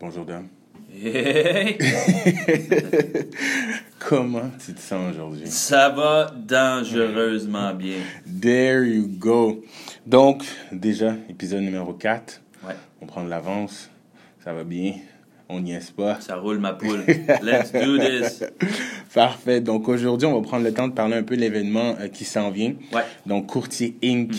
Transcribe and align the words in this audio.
Bonjour, 0.00 0.24
dame. 0.24 0.48
Hey! 0.92 1.76
Comment 3.98 4.50
tu 4.64 4.72
te 4.74 4.80
sens 4.80 5.10
aujourd'hui? 5.12 5.48
Ça 5.48 5.88
va 5.90 6.32
dangereusement 6.36 7.74
bien. 7.74 7.98
There 8.40 8.84
you 8.84 9.08
go. 9.08 9.64
Donc, 10.06 10.44
déjà, 10.70 11.14
épisode 11.28 11.62
numéro 11.62 11.92
4. 11.92 12.40
Ouais, 12.64 12.74
On 13.02 13.06
prend 13.06 13.24
de 13.24 13.28
l'avance. 13.28 13.90
Ça 14.44 14.52
va 14.52 14.62
bien. 14.64 14.94
On 15.50 15.60
n'y 15.60 15.72
est 15.72 15.92
pas. 15.92 16.20
ça 16.20 16.36
roule 16.36 16.58
ma 16.58 16.74
poule. 16.74 17.04
Let's 17.42 17.72
do 17.72 17.96
this. 17.98 18.44
Parfait. 19.14 19.60
Donc, 19.62 19.88
aujourd'hui, 19.88 20.26
on 20.26 20.38
va 20.38 20.46
prendre 20.46 20.64
le 20.64 20.74
temps 20.74 20.88
de 20.88 20.92
parler 20.92 21.16
un 21.16 21.22
peu 21.22 21.36
de 21.36 21.40
l'événement 21.40 21.96
euh, 22.00 22.08
qui 22.08 22.24
s'en 22.26 22.50
vient. 22.50 22.74
Ouais. 22.92 23.00
Donc, 23.24 23.46
Courtier 23.46 23.96
Inc. 24.04 24.30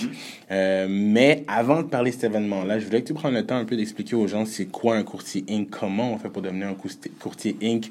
Euh, 0.52 0.86
mais 0.88 1.44
avant 1.48 1.82
de 1.82 1.88
parler 1.88 2.12
de 2.12 2.16
cet 2.16 2.26
événement-là, 2.26 2.78
je 2.78 2.86
voulais 2.86 3.02
que 3.02 3.08
tu 3.08 3.16
prennes 3.16 3.34
le 3.34 3.44
temps 3.46 3.58
un 3.58 3.66
peu 3.66 3.76
d'expliquer 3.76 4.16
aux 4.16 4.28
gens 4.28 4.46
c'est 4.46 4.68
quoi 4.68 4.96
un 4.98 5.04
courtier 5.04 5.44
Inc., 5.50 5.70
comment 5.72 6.14
on 6.14 6.18
fait 6.20 6.30
pour 6.30 6.44
devenir 6.44 6.68
un 6.68 6.76
courtier- 7.20 7.58
Inc. 7.64 7.90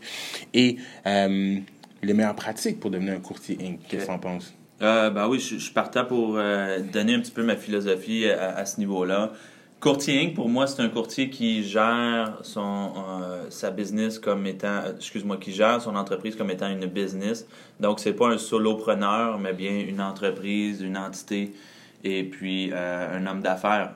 et 0.55 0.77
euh, 1.07 1.57
les 2.05 2.15
meilleures 2.15 2.37
pratiques 2.37 2.79
pour 2.79 2.91
devenir 2.91 3.15
un 3.15 3.21
courtier 3.21 3.59
Inc. 3.61 3.81
Qu'est-ce 3.89 4.03
que 4.03 4.07
tu 4.07 4.13
en 4.13 4.19
penses? 4.19 4.55
Ben 4.81 5.27
oui, 5.29 5.41
je, 5.41 5.73
partant 5.73 6.05
pour 6.05 6.35
donner 6.35 7.15
un 7.15 7.21
petit 7.21 7.33
peu 7.33 7.43
ma 7.43 7.57
philosophie 7.57 8.27
à, 8.29 8.57
à 8.59 8.65
ce 8.65 8.79
niveau-là. 8.79 9.33
Courtier 9.81 10.21
Inc., 10.21 10.35
pour 10.35 10.49
moi, 10.49 10.67
c'est 10.67 10.83
un 10.83 10.89
courtier 10.89 11.31
qui 11.31 11.63
gère 11.63 12.41
son, 12.43 12.93
euh, 12.97 13.45
sa 13.49 13.71
business 13.71 14.19
comme 14.19 14.45
étant, 14.47 14.67
euh, 14.67 14.97
excuse-moi, 14.97 15.37
qui 15.37 15.53
gère 15.53 15.81
son 15.81 15.95
entreprise 15.95 16.35
comme 16.35 16.51
étant 16.51 16.69
une 16.69 16.87
business. 16.87 17.47
Donc, 17.79 18.01
c'est 18.01 18.13
pas 18.13 18.29
un 18.29 18.39
solopreneur, 18.39 19.39
mais 19.39 19.53
bien 19.53 19.79
une 19.79 20.01
entreprise, 20.01 20.81
une 20.81 20.97
entité 20.97 21.53
et 22.03 22.25
puis 22.25 22.71
euh, 22.73 23.19
un 23.19 23.27
homme 23.29 23.41
d'affaires. 23.41 23.95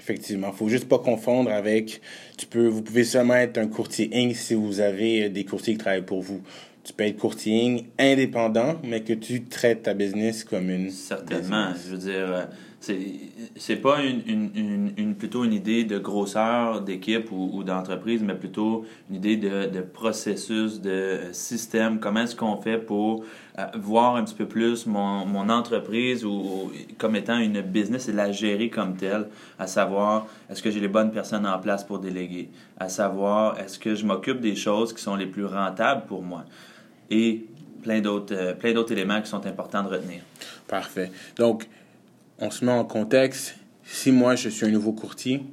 Effectivement, 0.00 0.50
faut 0.50 0.68
juste 0.68 0.88
pas 0.88 0.98
confondre 0.98 1.52
avec. 1.52 2.00
Tu 2.36 2.46
peux, 2.46 2.66
vous 2.66 2.82
pouvez 2.82 3.04
seulement 3.04 3.34
être 3.36 3.58
un 3.58 3.68
courtier 3.68 4.10
Inc. 4.12 4.34
si 4.34 4.54
vous 4.54 4.80
avez 4.80 5.28
des 5.28 5.44
courtiers 5.44 5.74
qui 5.74 5.78
travaillent 5.78 6.02
pour 6.02 6.22
vous. 6.22 6.42
Tu 6.82 6.92
peux 6.92 7.04
être 7.04 7.18
courtier 7.18 7.64
Inc. 7.64 7.84
indépendant, 7.96 8.80
mais 8.82 9.02
que 9.02 9.12
tu 9.12 9.44
traites 9.44 9.84
ta 9.84 9.94
business 9.94 10.42
comme 10.42 10.68
une. 10.68 10.90
Certainement. 10.90 11.70
business. 11.70 11.86
Je 11.86 11.92
veux 11.92 11.98
dire, 11.98 12.48
c'est, 12.82 13.76
pas 13.76 14.02
une, 14.02 14.22
une, 14.26 14.92
une, 14.96 15.14
plutôt 15.14 15.44
une 15.44 15.52
idée 15.52 15.84
de 15.84 15.98
grosseur 15.98 16.80
d'équipe 16.80 17.30
ou, 17.30 17.62
d'entreprise, 17.62 18.22
mais 18.22 18.34
plutôt 18.34 18.84
une 19.08 19.16
idée 19.16 19.36
de, 19.36 19.66
de 19.66 19.80
processus, 19.80 20.80
de 20.80 21.20
système. 21.30 22.00
Comment 22.00 22.22
est-ce 22.22 22.34
qu'on 22.34 22.56
fait 22.56 22.78
pour 22.78 23.24
euh, 23.58 23.66
voir 23.78 24.16
un 24.16 24.24
petit 24.24 24.34
peu 24.34 24.46
plus 24.46 24.86
mon, 24.86 25.24
mon 25.26 25.48
entreprise 25.48 26.24
ou, 26.24 26.72
comme 26.98 27.14
étant 27.14 27.38
une 27.38 27.60
business 27.60 28.08
et 28.08 28.12
la 28.12 28.32
gérer 28.32 28.68
comme 28.68 28.96
telle, 28.96 29.28
à 29.60 29.68
savoir 29.68 30.26
est-ce 30.50 30.60
que 30.60 30.70
j'ai 30.70 30.80
les 30.80 30.88
bonnes 30.88 31.12
personnes 31.12 31.46
en 31.46 31.58
place 31.60 31.84
pour 31.84 32.00
déléguer, 32.00 32.48
à 32.78 32.88
savoir 32.88 33.60
est-ce 33.60 33.78
que 33.78 33.94
je 33.94 34.04
m'occupe 34.04 34.40
des 34.40 34.56
choses 34.56 34.92
qui 34.92 35.02
sont 35.02 35.14
les 35.14 35.26
plus 35.26 35.46
rentables 35.46 36.06
pour 36.06 36.22
moi? 36.22 36.44
Et 37.10 37.44
plein 37.82 38.00
d'autres, 38.00 38.34
euh, 38.34 38.84
éléments 38.90 39.20
qui 39.20 39.28
sont 39.28 39.46
importants 39.46 39.84
de 39.84 39.88
retenir. 39.88 40.22
Parfait. 40.66 41.12
Donc, 41.36 41.68
on 42.42 42.50
se 42.50 42.64
met 42.64 42.72
en 42.72 42.84
contexte. 42.84 43.54
Si 43.84 44.10
moi, 44.10 44.34
je 44.34 44.48
suis 44.48 44.66
un 44.66 44.70
nouveau 44.70 44.92
courtier, 44.92 45.44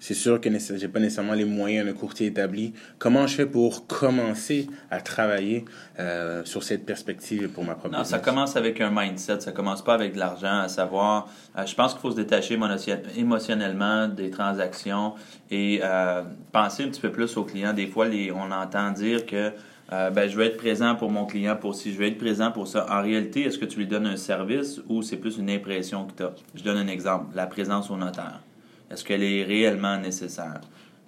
c'est 0.00 0.14
sûr 0.14 0.40
que 0.40 0.50
je 0.50 0.72
n'ai 0.74 0.88
pas 0.88 0.98
nécessairement 0.98 1.34
les 1.34 1.44
moyens 1.44 1.86
d'un 1.86 1.92
courtier 1.92 2.26
établi. 2.26 2.72
Comment 2.98 3.28
je 3.28 3.36
fais 3.36 3.46
pour 3.46 3.86
commencer 3.86 4.66
à 4.90 5.00
travailler 5.00 5.64
euh, 6.00 6.44
sur 6.44 6.64
cette 6.64 6.84
perspective 6.84 7.48
pour 7.50 7.64
ma 7.64 7.76
propre 7.76 7.96
Non, 7.96 8.02
ça 8.02 8.18
commence 8.18 8.56
avec 8.56 8.80
un 8.80 8.90
mindset, 8.90 9.40
ça 9.40 9.52
commence 9.52 9.84
pas 9.84 9.94
avec 9.94 10.14
de 10.14 10.18
l'argent, 10.18 10.58
à 10.58 10.68
savoir, 10.68 11.28
euh, 11.56 11.64
je 11.64 11.74
pense 11.76 11.92
qu'il 11.92 12.00
faut 12.00 12.10
se 12.10 12.16
détacher 12.16 12.54
émotion- 12.54 12.98
émotionnellement 13.16 14.08
des 14.08 14.30
transactions 14.30 15.14
et 15.52 15.78
euh, 15.84 16.22
penser 16.50 16.82
un 16.82 16.88
petit 16.88 17.00
peu 17.00 17.12
plus 17.12 17.36
au 17.36 17.44
client. 17.44 17.72
Des 17.72 17.86
fois, 17.86 18.08
les, 18.08 18.32
on 18.32 18.50
entend 18.50 18.90
dire 18.90 19.24
que 19.24 19.52
euh, 19.92 20.10
ben, 20.10 20.28
je 20.28 20.36
veux 20.36 20.44
être 20.44 20.56
présent 20.56 20.94
pour 20.96 21.10
mon 21.10 21.26
client 21.26 21.54
pour 21.54 21.74
si 21.74 21.92
je 21.92 21.98
veux 21.98 22.06
être 22.06 22.18
présent 22.18 22.50
pour 22.50 22.66
ça. 22.66 22.86
En 22.90 23.02
réalité, 23.02 23.42
est-ce 23.42 23.58
que 23.58 23.66
tu 23.66 23.78
lui 23.78 23.86
donnes 23.86 24.06
un 24.06 24.16
service 24.16 24.80
ou 24.88 25.02
c'est 25.02 25.18
plus 25.18 25.36
une 25.36 25.50
impression 25.50 26.06
que 26.06 26.12
tu 26.16 26.22
as? 26.22 26.34
Je 26.54 26.64
donne 26.64 26.78
un 26.78 26.88
exemple, 26.88 27.26
la 27.34 27.46
présence 27.46 27.90
au 27.90 27.96
notaire. 27.96 28.40
Est-ce 28.90 29.04
qu'elle 29.04 29.22
est 29.22 29.44
réellement 29.44 29.98
nécessaire? 29.98 30.60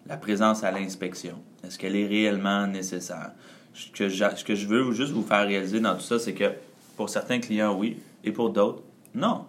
La 0.07 0.17
présence 0.19 0.63
à 0.65 0.71
l'inspection. 0.71 1.35
Est-ce 1.65 1.79
qu'elle 1.79 1.97
est 1.97 2.07
réellement 2.07 2.67
nécessaire? 2.67 3.33
Ce 3.73 3.91
que, 3.91 4.09
j'a- 4.09 4.37
ce 4.37 4.45
que 4.45 4.55
je 4.55 4.67
veux 4.67 4.93
juste 4.93 5.13
vous 5.13 5.23
faire 5.23 5.47
réaliser 5.47 5.81
dans 5.81 5.95
tout 5.95 6.03
ça, 6.03 6.19
c'est 6.19 6.35
que 6.35 6.53
pour 6.97 7.09
certains 7.09 7.41
clients, 7.41 7.75
oui, 7.75 7.97
et 8.23 8.33
pour 8.33 8.51
d'autres, 8.51 8.83
non. 9.15 9.47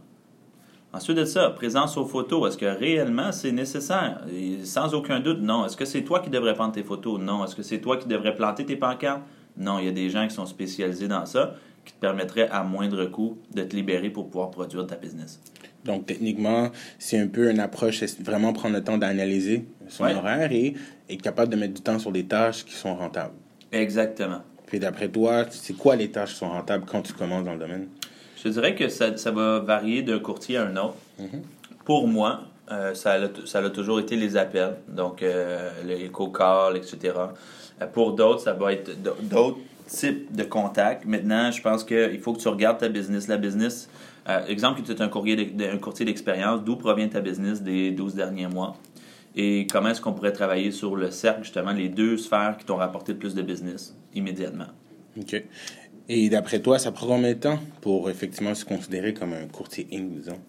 Ensuite 0.96 1.18
de 1.18 1.26
ça, 1.26 1.50
présence 1.50 1.98
aux 1.98 2.06
photos, 2.06 2.48
est-ce 2.48 2.58
que 2.58 2.66
réellement 2.66 3.34
c'est 3.34 3.52
nécessaire? 3.52 4.22
Et 4.34 4.64
sans 4.64 4.94
aucun 4.94 5.20
doute, 5.20 5.42
non. 5.42 5.66
Est-ce 5.66 5.76
que 5.76 5.84
c'est 5.84 6.04
toi 6.04 6.22
qui 6.22 6.30
devrais 6.30 6.54
prendre 6.54 6.72
tes 6.72 6.84
photos? 6.84 7.20
Non. 7.20 7.44
Est-ce 7.44 7.54
que 7.54 7.64
c'est 7.64 7.80
toi 7.80 7.98
qui 7.98 8.08
devrais 8.08 8.34
planter 8.34 8.66
tes 8.66 8.78
pancartes? 8.78 9.22
Non. 9.58 9.78
Il 9.80 9.86
y 9.86 9.90
a 9.90 9.92
des 9.92 10.10
gens 10.10 10.26
qui 10.26 10.34
sont 10.34 10.46
spécialisés 10.46 11.10
dans 11.10 11.26
ça 11.26 11.56
qui 11.84 11.92
te 11.92 12.00
permettraient 12.00 12.48
à 12.48 12.64
moindre 12.64 13.04
coût 13.08 13.38
de 13.54 13.64
te 13.64 13.76
libérer 13.76 14.10
pour 14.10 14.30
pouvoir 14.30 14.52
produire 14.52 14.88
ta 14.88 14.96
business. 14.96 15.42
Donc, 15.84 16.06
techniquement, 16.06 16.70
c'est 16.98 17.20
un 17.20 17.28
peu 17.28 17.52
une 17.52 17.60
approche, 17.60 18.00
c'est 18.00 18.22
vraiment 18.24 18.54
prendre 18.54 18.76
le 18.76 18.84
temps 18.84 18.98
d'analyser 18.98 19.66
son 19.90 20.06
Ouais. 20.06 20.16
horaire 20.16 20.52
et 20.54 20.76
être 21.10 21.22
capable 21.22 21.52
de 21.52 21.58
mettre 21.58 21.74
du 21.74 21.82
temps 21.82 22.00
sur 22.00 22.14
des 22.14 22.24
tâches 22.26 22.64
qui 22.64 22.74
sont 22.74 22.96
rentables? 22.96 23.36
Exactement. 23.74 24.40
Puis 24.66 24.80
d'après 24.80 25.10
toi, 25.10 25.44
c'est 25.52 25.76
quoi 25.76 25.98
les 25.98 26.10
tâches 26.10 26.32
qui 26.32 26.38
sont 26.38 26.50
rentables 26.50 26.86
quand 26.88 27.02
tu 27.02 27.12
commences 27.14 27.44
dans 27.44 27.54
le 27.54 27.60
domaine? 27.60 27.88
Je 28.46 28.52
dirais 28.52 28.76
que 28.76 28.90
ça, 28.90 29.18
ça 29.18 29.32
va 29.32 29.60
varier 29.60 30.04
d'un 30.04 30.20
courtier 30.20 30.58
à 30.58 30.68
un 30.68 30.78
autre. 30.78 30.96
Pour 31.84 32.08
moi, 32.08 32.42
euh, 32.72 32.94
ça, 32.94 33.14
a, 33.14 33.28
ça 33.46 33.60
a 33.60 33.70
toujours 33.72 34.00
été 34.00 34.16
les 34.16 34.38
appels, 34.38 34.76
donc 34.88 35.24
euh, 35.24 35.70
les 35.84 36.10
co-calls, 36.10 36.78
etc. 36.78 37.14
Euh, 37.82 37.88
pour 37.88 38.14
d'autres, 38.14 38.42
ça 38.42 38.54
va 38.54 38.74
être 38.74 38.92
d'autres 39.02 39.58
types 39.88 40.36
de 40.36 40.44
contacts. 40.44 41.06
Maintenant, 41.06 41.52
je 41.52 41.62
pense 41.62 41.84
qu'il 41.84 42.20
faut 42.20 42.34
que 42.34 42.40
tu 42.40 42.48
regardes 42.48 42.80
ta 42.80 42.88
business. 42.90 43.28
La 43.28 43.38
business, 43.38 43.90
euh, 44.30 44.46
exemple 44.48 44.82
que 44.82 44.86
tu 44.86 44.92
es 44.92 45.02
un, 45.02 45.10
courrier 45.10 45.54
un 45.72 45.78
courtier 45.78 46.06
d'expérience, 46.06 46.64
d'où 46.64 46.76
provient 46.76 47.08
ta 47.10 47.22
business 47.22 47.62
des 47.62 47.92
12 47.92 48.16
derniers 48.16 48.48
mois? 48.48 48.76
Et 49.36 49.68
comment 49.68 49.90
est-ce 49.90 50.02
qu'on 50.02 50.14
pourrait 50.14 50.32
travailler 50.32 50.72
sur 50.72 50.96
le 50.96 51.12
cercle, 51.12 51.44
justement, 51.44 51.72
les 51.72 51.90
deux 51.90 52.18
sphères 52.18 52.56
qui 52.58 52.66
t'ont 52.66 52.78
rapporté 52.78 53.12
le 53.14 53.20
plus 53.20 53.36
de 53.36 53.42
business 53.42 53.96
immédiatement? 54.14 54.68
OK. 55.18 55.44
Et 56.08 56.30
d'après 56.30 56.60
toi, 56.60 56.78
ça 56.78 56.92
prend 56.92 57.08
combien 57.08 57.34
de 57.34 57.40
temps 57.40 57.60
pour 57.82 58.10
effectivement 58.10 58.54
se 58.54 58.64
considérer 58.66 59.14
comme 59.14 59.34
un 59.34 59.48
courtier 59.48 59.88
Inc., 59.92 60.10
disons? 60.12 60.40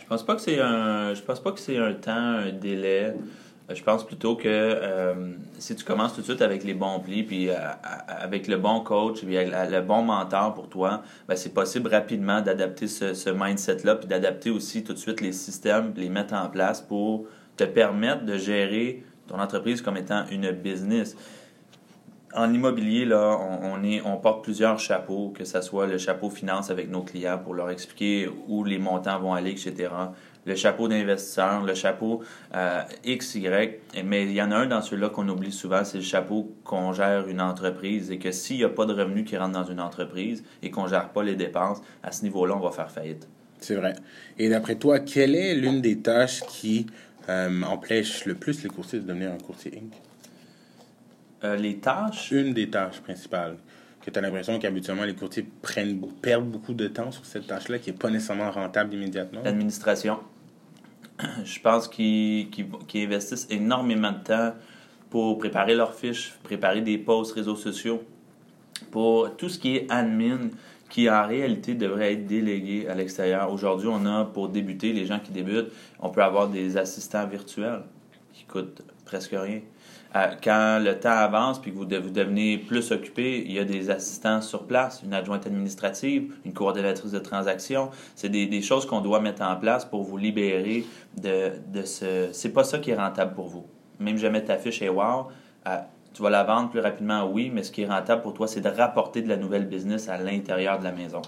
Je 0.00 0.06
pense 0.06 0.24
pas 0.24 0.34
que 0.34 0.40
c'est 0.42 0.60
un. 0.60 1.14
Je 1.14 1.22
pense 1.22 1.40
pas 1.40 1.52
que 1.52 1.60
c'est 1.60 1.78
un 1.78 1.94
temps, 1.94 2.10
un 2.12 2.52
délai. 2.52 3.14
Euh, 3.70 3.74
Je 3.74 3.82
pense 3.82 4.04
plutôt 4.04 4.36
que 4.36 4.42
euh, 4.46 5.14
si 5.58 5.74
tu 5.74 5.84
commences 5.84 6.14
tout 6.14 6.20
de 6.20 6.26
suite 6.26 6.42
avec 6.42 6.64
les 6.64 6.74
bons 6.74 7.00
plis, 7.00 7.22
puis 7.22 7.48
euh, 7.48 7.54
à- 7.56 8.22
avec 8.24 8.46
le 8.48 8.58
bon 8.58 8.80
coach, 8.80 9.20
puis 9.24 9.36
le 9.36 9.80
bon 9.80 10.02
mentor 10.02 10.52
pour 10.52 10.68
toi, 10.68 11.02
ben, 11.28 11.36
c'est 11.36 11.54
possible 11.54 11.88
rapidement 11.88 12.42
d'adapter 12.42 12.86
ce, 12.88 13.14
ce 13.14 13.30
mindset-là, 13.30 13.94
puis 13.96 14.06
d'adapter 14.08 14.50
aussi 14.50 14.84
tout 14.84 14.92
de 14.92 14.98
suite 14.98 15.20
les 15.22 15.32
systèmes, 15.32 15.94
les 15.96 16.10
mettre 16.10 16.34
en 16.34 16.48
place 16.48 16.82
pour 16.82 17.26
te 17.56 17.64
permettre 17.64 18.26
de 18.26 18.36
gérer 18.36 19.02
ton 19.28 19.38
entreprise 19.40 19.80
comme 19.80 19.96
étant 19.96 20.24
une 20.30 20.50
business. 20.50 21.16
En 22.36 22.52
immobilier, 22.52 23.04
là, 23.04 23.38
on, 23.62 23.84
est, 23.84 24.02
on 24.04 24.16
porte 24.16 24.42
plusieurs 24.42 24.80
chapeaux, 24.80 25.32
que 25.36 25.44
ce 25.44 25.60
soit 25.60 25.86
le 25.86 25.98
chapeau 25.98 26.30
finance 26.30 26.68
avec 26.68 26.90
nos 26.90 27.02
clients 27.02 27.38
pour 27.38 27.54
leur 27.54 27.70
expliquer 27.70 28.28
où 28.48 28.64
les 28.64 28.78
montants 28.78 29.20
vont 29.20 29.34
aller, 29.34 29.52
etc. 29.52 29.90
Le 30.44 30.56
chapeau 30.56 30.88
d'investisseur, 30.88 31.62
le 31.62 31.74
chapeau 31.74 32.22
euh, 32.54 32.82
X, 33.04 33.36
Y. 33.36 33.80
Mais 34.04 34.24
il 34.24 34.32
y 34.32 34.42
en 34.42 34.50
a 34.50 34.56
un 34.56 34.66
dans 34.66 34.82
ceux-là 34.82 35.10
qu'on 35.10 35.28
oublie 35.28 35.52
souvent, 35.52 35.84
c'est 35.84 35.98
le 35.98 36.04
chapeau 36.04 36.52
qu'on 36.64 36.92
gère 36.92 37.28
une 37.28 37.40
entreprise 37.40 38.10
et 38.10 38.18
que 38.18 38.32
s'il 38.32 38.56
n'y 38.56 38.64
a 38.64 38.68
pas 38.68 38.84
de 38.84 38.92
revenus 38.92 39.24
qui 39.24 39.36
rentrent 39.36 39.58
dans 39.58 39.70
une 39.70 39.80
entreprise 39.80 40.42
et 40.62 40.70
qu'on 40.70 40.84
ne 40.84 40.88
gère 40.88 41.10
pas 41.10 41.22
les 41.22 41.36
dépenses, 41.36 41.82
à 42.02 42.10
ce 42.10 42.24
niveau-là, 42.24 42.56
on 42.56 42.60
va 42.60 42.72
faire 42.72 42.90
faillite. 42.90 43.28
C'est 43.60 43.76
vrai. 43.76 43.94
Et 44.38 44.48
d'après 44.48 44.74
toi, 44.74 44.98
quelle 44.98 45.36
est 45.36 45.54
l'une 45.54 45.80
des 45.80 46.00
tâches 46.00 46.42
qui 46.42 46.86
euh, 47.28 47.62
empêche 47.62 48.24
le 48.26 48.34
plus 48.34 48.62
les 48.64 48.68
courtiers 48.68 48.98
de 48.98 49.06
devenir 49.06 49.32
un 49.32 49.38
courtier 49.38 49.72
Inc?? 49.76 49.94
Euh, 51.42 51.56
les 51.56 51.78
tâches, 51.78 52.30
Une 52.30 52.54
des 52.54 52.70
tâches 52.70 53.00
principales 53.00 53.56
que 54.04 54.10
tu 54.10 54.18
as 54.18 54.22
l'impression 54.22 54.58
qu'habituellement 54.58 55.04
les 55.04 55.14
courtiers 55.14 55.46
prennent, 55.62 55.98
perdent 56.20 56.50
beaucoup 56.50 56.74
de 56.74 56.86
temps 56.88 57.10
sur 57.10 57.24
cette 57.24 57.46
tâche-là 57.46 57.78
qui 57.78 57.90
n'est 57.90 57.96
pas 57.96 58.10
nécessairement 58.10 58.50
rentable 58.50 58.94
immédiatement? 58.94 59.40
l'administration. 59.42 60.18
Je 61.44 61.60
pense 61.60 61.88
qu'ils 61.88 62.48
investissent 62.94 63.46
énormément 63.50 64.12
de 64.12 64.22
temps 64.22 64.54
pour 65.08 65.38
préparer 65.38 65.74
leurs 65.74 65.94
fiches, 65.94 66.34
préparer 66.42 66.82
des 66.82 66.98
posts 66.98 67.32
réseaux 67.32 67.56
sociaux, 67.56 68.02
pour 68.90 69.34
tout 69.36 69.48
ce 69.48 69.58
qui 69.58 69.76
est 69.76 69.90
admin, 69.90 70.50
qui 70.90 71.08
en 71.08 71.26
réalité 71.26 71.74
devrait 71.74 72.12
être 72.12 72.26
délégué 72.26 72.86
à 72.88 72.94
l'extérieur. 72.94 73.50
Aujourd'hui, 73.52 73.88
on 73.90 74.04
a, 74.06 74.24
pour 74.24 74.48
débuter, 74.48 74.92
les 74.92 75.06
gens 75.06 75.18
qui 75.18 75.32
débutent, 75.32 75.72
on 75.98 76.10
peut 76.10 76.22
avoir 76.22 76.48
des 76.48 76.76
assistants 76.76 77.26
virtuels 77.26 77.82
qui 78.32 78.44
coûtent 78.44 78.82
presque 79.04 79.32
rien. 79.32 79.60
Euh, 80.16 80.28
quand 80.42 80.80
le 80.82 80.98
temps 80.98 81.10
avance 81.10 81.60
puis 81.60 81.72
que 81.72 81.76
vous, 81.76 81.84
de- 81.84 81.98
vous 81.98 82.10
devenez 82.10 82.58
plus 82.58 82.92
occupé, 82.92 83.42
il 83.44 83.52
y 83.52 83.58
a 83.58 83.64
des 83.64 83.90
assistants 83.90 84.40
sur 84.40 84.66
place, 84.66 85.02
une 85.04 85.12
adjointe 85.12 85.46
administrative, 85.46 86.34
une 86.44 86.52
coordonnatrice 86.52 87.10
de 87.10 87.18
transactions. 87.18 87.90
C'est 88.14 88.28
des, 88.28 88.62
choses 88.62 88.86
qu'on 88.86 89.00
doit 89.00 89.20
mettre 89.20 89.42
en 89.42 89.56
place 89.56 89.84
pour 89.84 90.04
vous 90.04 90.16
libérer 90.16 90.86
de, 91.20 91.52
de 91.72 91.82
ce... 91.84 92.28
C'est 92.32 92.52
pas 92.52 92.64
ça 92.64 92.78
qui 92.78 92.90
est 92.90 92.96
rentable 92.96 93.34
pour 93.34 93.48
vous. 93.48 93.66
Même 93.98 94.16
jamais 94.16 94.44
ta 94.44 94.56
fiche 94.56 94.82
est 94.82 94.88
wow, 94.88 95.28
tu 96.14 96.22
vas 96.22 96.30
la 96.30 96.44
vendre 96.44 96.70
plus 96.70 96.80
rapidement, 96.80 97.28
oui, 97.28 97.50
mais 97.52 97.64
ce 97.64 97.72
qui 97.72 97.82
est 97.82 97.86
rentable 97.86 98.22
pour 98.22 98.34
toi, 98.34 98.46
c'est 98.46 98.60
de 98.60 98.68
rapporter 98.68 99.20
de 99.20 99.28
la 99.28 99.36
nouvelle 99.36 99.66
business 99.66 100.08
à 100.08 100.16
l'intérieur 100.16 100.78
de 100.78 100.84
la 100.84 100.92
maison. 100.92 101.22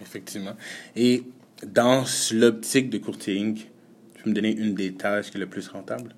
Effectivement. 0.00 0.52
Et 0.96 1.24
dans 1.66 2.04
l'optique 2.32 2.88
de 2.88 2.98
courtier 2.98 3.54
tu 3.54 4.22
peux 4.22 4.30
me 4.30 4.34
donner 4.34 4.52
une 4.52 4.74
des 4.74 4.94
tâches 4.94 5.30
qui 5.30 5.36
est 5.36 5.40
le 5.40 5.46
plus 5.46 5.68
rentable? 5.68 6.14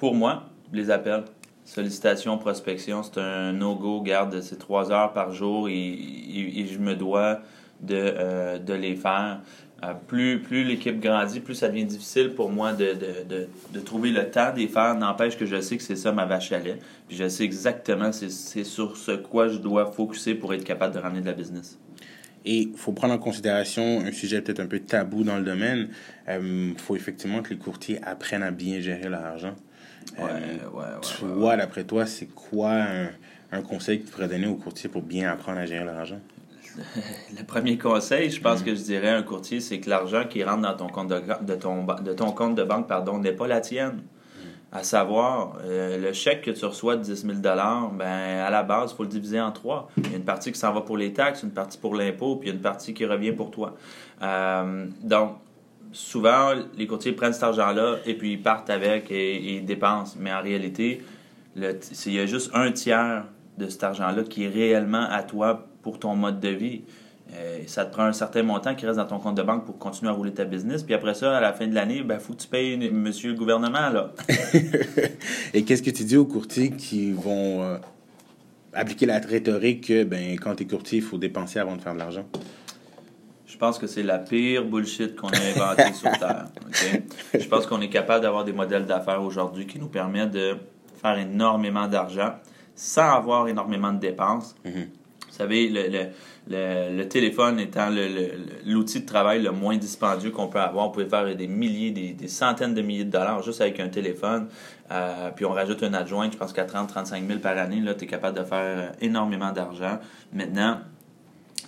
Pour 0.00 0.14
moi, 0.14 0.48
les 0.72 0.90
appels. 0.90 1.24
Sollicitation, 1.66 2.38
prospection, 2.38 3.02
c'est 3.02 3.20
un 3.20 3.52
no-go. 3.52 4.00
Garde, 4.00 4.40
c'est 4.40 4.58
trois 4.58 4.90
heures 4.90 5.12
par 5.12 5.34
jour 5.34 5.68
et, 5.68 6.66
je 6.72 6.78
me 6.78 6.94
dois 6.94 7.40
de, 7.82 7.96
euh, 7.96 8.58
de 8.58 8.72
les 8.72 8.96
faire. 8.96 9.42
Euh, 9.84 9.92
plus 10.06 10.40
plus 10.40 10.64
l'équipe 10.64 11.00
grandit, 11.00 11.40
plus 11.40 11.54
ça 11.54 11.68
devient 11.68 11.84
difficile 11.84 12.30
pour 12.30 12.48
moi 12.48 12.72
de, 12.72 12.94
de, 12.94 13.46
de, 13.74 13.80
trouver 13.80 14.10
le 14.10 14.30
temps 14.30 14.54
d'y 14.54 14.68
faire. 14.68 14.94
N'empêche 14.94 15.36
que 15.36 15.44
je 15.44 15.60
sais 15.60 15.76
que 15.76 15.82
c'est 15.82 15.96
ça 15.96 16.12
ma 16.12 16.24
vache 16.24 16.50
à 16.52 16.58
lait. 16.60 16.78
Puis 17.06 17.18
je 17.18 17.28
sais 17.28 17.44
exactement 17.44 18.10
c'est 18.10 18.64
sur 18.64 18.96
ce 18.96 19.12
quoi 19.12 19.48
je 19.48 19.58
dois 19.58 19.92
focuser 19.92 20.34
pour 20.34 20.54
être 20.54 20.64
capable 20.64 20.94
de 20.94 20.98
ramener 20.98 21.20
de 21.20 21.26
la 21.26 21.34
business. 21.34 21.78
Et 22.46 22.70
il 22.72 22.76
faut 22.76 22.92
prendre 22.92 23.12
en 23.12 23.18
considération 23.18 24.00
un 24.00 24.12
sujet 24.12 24.40
peut-être 24.40 24.60
un 24.60 24.66
peu 24.66 24.80
tabou 24.80 25.24
dans 25.24 25.36
le 25.36 25.44
domaine. 25.44 25.90
Il 26.26 26.32
euh, 26.32 26.74
faut 26.78 26.96
effectivement 26.96 27.42
que 27.42 27.50
les 27.50 27.58
courtiers 27.58 28.02
apprennent 28.02 28.42
à 28.42 28.50
bien 28.50 28.80
gérer 28.80 29.10
leur 29.10 29.24
argent. 29.24 29.54
Ouais, 30.18 30.28
euh, 30.30 30.68
ouais, 30.70 31.00
toi, 31.18 31.56
d'après 31.56 31.84
toi, 31.84 32.06
c'est 32.06 32.26
quoi 32.26 32.72
un, 32.72 33.10
un, 33.52 33.62
conseil 33.62 34.00
que 34.00 34.06
tu 34.06 34.12
pourrais 34.12 34.28
donner 34.28 34.46
aux 34.46 34.56
courtiers 34.56 34.88
pour 34.88 35.02
bien 35.02 35.30
apprendre 35.30 35.58
à 35.58 35.66
gérer 35.66 35.84
leur 35.84 35.96
argent? 35.96 36.20
Le 37.38 37.44
premier 37.44 37.78
conseil, 37.78 38.30
je 38.30 38.40
pense 38.40 38.62
que 38.62 38.74
je 38.74 38.82
dirais 38.82 39.08
à 39.08 39.16
un 39.16 39.22
courtier, 39.22 39.60
c'est 39.60 39.80
que 39.80 39.90
l'argent 39.90 40.24
qui 40.28 40.42
rentre 40.44 40.62
dans 40.62 40.76
ton 40.76 40.88
compte 40.88 41.08
de, 41.08 41.22
de, 41.42 41.54
ton, 41.54 41.84
de 41.84 42.12
ton 42.12 42.32
compte 42.32 42.54
de 42.54 42.62
banque 42.62 42.86
pardon, 42.86 43.18
n'est 43.18 43.32
pas 43.32 43.46
la 43.46 43.60
tienne. 43.60 44.02
À 44.72 44.84
savoir, 44.84 45.58
euh, 45.64 45.98
le 45.98 46.12
chèque 46.12 46.42
que 46.42 46.52
tu 46.52 46.64
reçois 46.64 46.94
de 46.94 47.02
10 47.02 47.26
000 47.26 47.38
ben, 47.40 48.04
à 48.04 48.50
la 48.50 48.62
base, 48.62 48.92
il 48.92 48.96
faut 48.96 49.02
le 49.02 49.08
diviser 49.08 49.40
en 49.40 49.50
trois. 49.50 49.90
Il 49.96 50.10
y 50.10 50.14
a 50.14 50.16
une 50.16 50.24
partie 50.24 50.52
qui 50.52 50.60
s'en 50.60 50.72
va 50.72 50.82
pour 50.82 50.96
les 50.96 51.12
taxes, 51.12 51.42
une 51.42 51.50
partie 51.50 51.76
pour 51.76 51.96
l'impôt, 51.96 52.36
puis 52.36 52.50
une 52.50 52.60
partie 52.60 52.94
qui 52.94 53.04
revient 53.04 53.32
pour 53.32 53.50
toi. 53.50 53.74
Euh, 54.22 54.86
donc, 55.02 55.38
souvent, 55.92 56.52
les 56.76 56.86
courtiers 56.86 57.12
prennent 57.12 57.32
cet 57.32 57.42
argent-là 57.42 57.96
et 58.06 58.14
puis 58.14 58.32
ils 58.32 58.42
partent 58.42 58.70
avec 58.70 59.10
et, 59.10 59.56
ils 59.56 59.64
dépensent. 59.64 60.16
Mais 60.18 60.32
en 60.32 60.42
réalité, 60.42 61.02
il 61.56 62.12
y 62.12 62.18
a 62.18 62.26
juste 62.26 62.50
un 62.54 62.72
tiers 62.72 63.24
de 63.58 63.68
cet 63.68 63.84
argent-là 63.84 64.22
qui 64.22 64.44
est 64.44 64.48
réellement 64.48 65.06
à 65.10 65.22
toi 65.22 65.66
pour 65.82 65.98
ton 65.98 66.14
mode 66.14 66.40
de 66.40 66.48
vie. 66.48 66.82
Euh, 67.32 67.60
ça 67.66 67.84
te 67.84 67.92
prend 67.92 68.04
un 68.04 68.12
certain 68.12 68.42
montant 68.42 68.74
qui 68.74 68.86
reste 68.86 68.98
dans 68.98 69.06
ton 69.06 69.18
compte 69.18 69.36
de 69.36 69.42
banque 69.42 69.64
pour 69.64 69.78
continuer 69.78 70.10
à 70.10 70.14
rouler 70.14 70.32
ta 70.32 70.44
business. 70.44 70.82
Puis 70.82 70.94
après 70.94 71.14
ça, 71.14 71.36
à 71.36 71.40
la 71.40 71.52
fin 71.52 71.66
de 71.66 71.74
l'année, 71.74 71.98
il 71.98 72.02
ben, 72.02 72.18
faut 72.18 72.32
que 72.32 72.40
tu 72.40 72.48
payes 72.48 72.76
monsieur 72.90 73.30
le 73.30 73.36
gouvernement. 73.36 73.88
Là. 73.88 74.12
Et 75.54 75.64
qu'est-ce 75.64 75.82
que 75.82 75.90
tu 75.90 76.04
dis 76.04 76.16
aux 76.16 76.24
courtiers 76.24 76.70
qui 76.70 77.12
vont 77.12 77.62
euh, 77.62 77.76
appliquer 78.72 79.06
la 79.06 79.20
rhétorique 79.20 79.88
que 79.88 80.02
ben, 80.02 80.36
quand 80.40 80.56
tu 80.56 80.64
es 80.64 80.66
courtier, 80.66 80.98
il 80.98 81.04
faut 81.04 81.18
dépenser 81.18 81.60
avant 81.60 81.76
de 81.76 81.82
faire 81.82 81.94
de 81.94 81.98
l'argent? 81.98 82.24
Je 83.60 83.66
pense 83.66 83.78
que 83.78 83.86
c'est 83.86 84.02
la 84.02 84.16
pire 84.16 84.64
bullshit 84.64 85.14
qu'on 85.14 85.28
a 85.28 85.36
inventée 85.36 85.92
sur 85.92 86.10
Terre. 86.12 86.46
Je 87.34 87.46
pense 87.46 87.66
qu'on 87.66 87.82
est 87.82 87.90
capable 87.90 88.22
d'avoir 88.22 88.42
des 88.42 88.54
modèles 88.54 88.86
d'affaires 88.86 89.22
aujourd'hui 89.22 89.66
qui 89.66 89.78
nous 89.78 89.88
permettent 89.88 90.30
de 90.30 90.56
faire 91.02 91.18
énormément 91.18 91.86
d'argent 91.86 92.36
sans 92.74 93.14
avoir 93.14 93.48
énormément 93.48 93.92
de 93.92 93.98
dépenses. 93.98 94.56
Mm-hmm. 94.64 94.86
Vous 95.28 95.36
savez, 95.36 95.68
le, 95.68 96.08
le, 96.48 96.96
le 96.96 97.08
téléphone 97.08 97.60
étant 97.60 97.90
l'outil 98.64 99.02
de 99.02 99.06
travail 99.06 99.42
le 99.42 99.50
moins 99.50 99.76
dispendieux 99.76 100.30
qu'on 100.30 100.48
peut 100.48 100.58
avoir. 100.58 100.88
On 100.88 100.90
peut 100.90 101.04
faire 101.04 101.36
des 101.36 101.46
milliers, 101.46 101.90
des, 101.90 102.28
centaines 102.28 102.72
de 102.72 102.80
milliers 102.80 103.04
de 103.04 103.10
dollars 103.10 103.42
juste 103.42 103.60
avec 103.60 103.78
un 103.78 103.88
téléphone. 103.88 104.48
Euh, 104.90 105.30
puis 105.36 105.44
on 105.44 105.52
rajoute 105.52 105.82
un 105.82 105.92
adjoint, 105.92 106.30
je 106.30 106.38
pense 106.38 106.54
qu'à 106.54 106.64
30-35 106.64 107.26
000 107.26 107.40
par 107.40 107.58
année, 107.58 107.82
tu 107.98 108.04
es 108.04 108.06
capable 108.06 108.38
de 108.38 108.44
faire 108.44 108.92
énormément 109.02 109.52
d'argent. 109.52 109.98
Maintenant, 110.32 110.78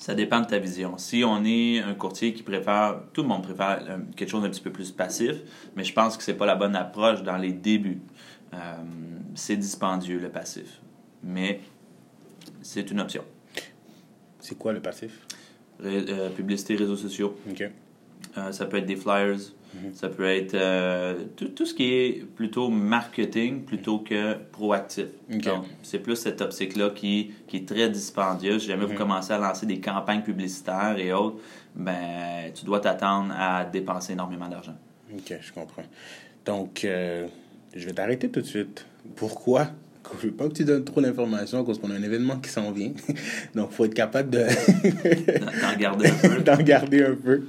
ça 0.02 0.16
dépend 0.16 0.40
de 0.40 0.46
ta 0.46 0.58
vision. 0.58 0.98
Si 0.98 1.22
on 1.22 1.44
est 1.44 1.78
un 1.78 1.94
courtier 1.94 2.34
qui 2.34 2.42
préfère, 2.42 3.02
tout 3.12 3.22
le 3.22 3.28
monde 3.28 3.44
préfère 3.44 4.00
quelque 4.16 4.28
chose 4.28 4.42
d'un 4.42 4.50
petit 4.50 4.60
peu 4.60 4.72
plus 4.72 4.90
passif, 4.90 5.36
mais 5.76 5.84
je 5.84 5.92
pense 5.92 6.16
que 6.16 6.24
c'est 6.24 6.34
pas 6.34 6.44
la 6.44 6.56
bonne 6.56 6.74
approche 6.74 7.22
dans 7.22 7.36
les 7.36 7.52
débuts. 7.52 8.00
Euh, 8.52 8.58
c'est 9.36 9.56
dispendieux 9.56 10.18
le 10.18 10.28
passif, 10.28 10.80
mais 11.22 11.60
c'est 12.62 12.90
une 12.90 12.98
option. 12.98 13.22
C'est 14.40 14.58
quoi 14.58 14.72
le 14.72 14.80
passif? 14.80 15.20
Euh, 15.84 16.30
publicité, 16.30 16.74
réseaux 16.74 16.96
sociaux. 16.96 17.38
OK. 17.48 17.62
Euh, 18.38 18.50
ça 18.50 18.66
peut 18.66 18.78
être 18.78 18.86
des 18.86 18.96
flyers. 18.96 19.52
Mhm. 19.74 19.94
Ça 19.94 20.08
peut 20.08 20.28
être 20.28 20.54
euh, 20.54 21.24
tout, 21.36 21.48
tout, 21.48 21.66
ce 21.66 21.74
qui 21.74 21.94
est 21.94 22.24
plutôt 22.24 22.68
marketing 22.68 23.62
plutôt 23.62 23.98
que 23.98 24.34
proactif. 24.34 25.06
Donc, 25.28 25.64
c'est 25.82 25.98
plus 25.98 26.16
cette 26.16 26.40
optique-là 26.40 26.90
qui, 26.90 27.32
qui 27.46 27.58
est 27.58 27.68
très 27.68 27.88
dispendieuse. 27.88 28.62
Si 28.62 28.68
jamais 28.68 28.84
vous 28.84 28.92
mhm. 28.92 28.98
commencez 28.98 29.32
à 29.32 29.38
lancer 29.38 29.66
des 29.66 29.80
campagnes 29.80 30.22
publicitaires 30.22 30.96
et 30.98 31.12
autres, 31.12 31.38
ben, 31.74 32.52
tu 32.54 32.64
dois 32.64 32.80
t'attendre 32.80 33.34
à 33.36 33.64
dépenser 33.64 34.12
énormément 34.12 34.48
d'argent. 34.48 34.76
OK, 35.12 35.34
je 35.40 35.52
comprends. 35.52 35.84
Donc, 36.44 36.80
je 36.82 37.86
vais 37.86 37.92
t'arrêter 37.92 38.30
tout 38.30 38.40
de 38.40 38.46
suite. 38.46 38.86
Pourquoi 39.16 39.68
je 40.20 40.26
veux 40.26 40.32
pas 40.32 40.48
que 40.48 40.54
tu 40.54 40.64
donnes 40.64 40.84
trop 40.84 41.00
d'informations 41.00 41.64
parce 41.64 41.78
qu'on 41.78 41.90
a 41.90 41.94
un 41.94 42.02
événement 42.02 42.38
qui 42.38 42.50
s'en 42.50 42.72
vient. 42.72 42.92
Donc, 43.54 43.68
il 43.70 43.74
faut 43.74 43.84
être 43.84 43.94
capable 43.94 44.30
de... 44.30 44.38
d'en 44.40 45.78
garder 45.78 46.08
un 46.08 46.28
peu. 46.28 46.40
d'en 46.44 46.56
garder 46.56 47.04
un 47.04 47.14
peu. 47.14 47.42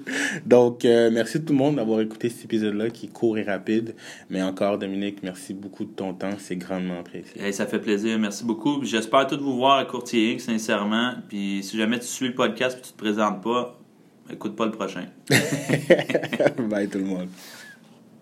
Donc, 0.45 0.85
euh, 0.85 1.09
merci 1.11 1.43
tout 1.43 1.53
le 1.53 1.59
monde 1.59 1.75
d'avoir 1.77 2.01
écouté 2.01 2.29
cet 2.29 2.45
épisode-là 2.45 2.89
qui 2.89 3.07
est 3.07 3.09
court 3.09 3.37
et 3.37 3.43
rapide. 3.43 3.95
Mais 4.29 4.41
encore, 4.41 4.77
Dominique, 4.77 5.19
merci 5.23 5.53
beaucoup 5.53 5.85
de 5.85 5.91
ton 5.91 6.13
temps. 6.13 6.35
C'est 6.37 6.55
grandement 6.55 6.99
apprécié. 6.99 7.51
ça 7.51 7.65
fait 7.65 7.79
plaisir. 7.79 8.17
Merci 8.19 8.45
beaucoup. 8.45 8.83
J'espère 8.83 9.27
tout 9.27 9.39
vous 9.39 9.55
voir 9.55 9.77
à 9.79 9.85
Courtier 9.85 10.39
sincèrement. 10.39 11.13
Puis, 11.27 11.61
si 11.63 11.77
jamais 11.77 11.99
tu 11.99 12.07
suis 12.07 12.27
le 12.27 12.35
podcast 12.35 12.77
et 12.79 12.81
tu 12.81 12.91
te 12.93 12.97
présentes 12.97 13.43
pas, 13.43 13.79
écoute 14.31 14.55
pas 14.55 14.65
le 14.65 14.71
prochain. 14.71 15.05
Bye 16.69 16.87
tout 16.87 16.99
le 16.99 17.05
monde. 17.05 17.29